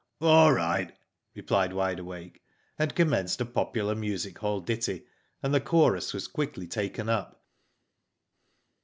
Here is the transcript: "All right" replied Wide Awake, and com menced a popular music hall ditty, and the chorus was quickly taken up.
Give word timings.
"All 0.21 0.51
right" 0.51 0.97
replied 1.35 1.73
Wide 1.73 1.99
Awake, 1.99 2.41
and 2.79 2.95
com 2.95 3.09
menced 3.09 3.39
a 3.39 3.45
popular 3.45 3.93
music 3.93 4.35
hall 4.39 4.59
ditty, 4.59 5.03
and 5.43 5.53
the 5.53 5.61
chorus 5.61 6.11
was 6.11 6.27
quickly 6.27 6.65
taken 6.65 7.07
up. 7.07 7.43